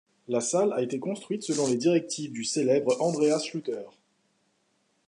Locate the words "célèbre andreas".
2.43-3.41